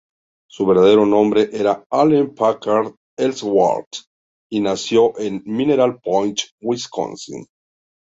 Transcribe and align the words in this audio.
Su 0.49 0.65
verdadero 0.65 1.05
nombre 1.05 1.51
era 1.53 1.83
Allen 1.91 2.33
Packard 2.33 2.95
Ellsworth, 3.19 4.07
y 4.49 4.59
nació 4.59 5.15
en 5.19 5.43
Mineral 5.45 5.99
Point, 6.01 6.39
Wisconsin. 6.59 7.45